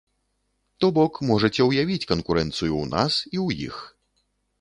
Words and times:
То 0.85 0.87
бок, 0.97 1.19
можаце 1.31 1.61
ўявіць 1.71 2.07
канкурэнцыю 2.11 2.69
ў 2.69 2.91
нас, 2.95 3.13
і 3.21 3.37
ў 3.45 3.69
іх. 3.71 3.77